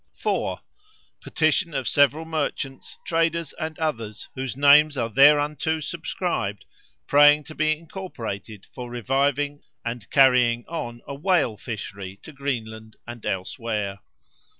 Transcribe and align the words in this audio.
"4. 0.15 0.59
Petition 1.21 1.75
of 1.75 1.87
several 1.87 2.25
merchants, 2.25 2.97
traders, 3.05 3.53
and 3.59 3.77
others, 3.77 4.27
whose 4.33 4.57
names 4.57 4.97
are 4.97 5.09
thereunto 5.09 5.79
subscribed, 5.79 6.65
praying 7.05 7.43
to 7.43 7.53
be 7.53 7.77
incorporated 7.77 8.65
for 8.73 8.89
reviving 8.89 9.61
and 9.85 10.09
carrying 10.09 10.65
on 10.65 11.03
a 11.05 11.13
whale 11.13 11.55
fishery 11.55 12.19
to 12.23 12.31
Greenland 12.31 12.95
and 13.05 13.27
elsewhere. 13.27 13.99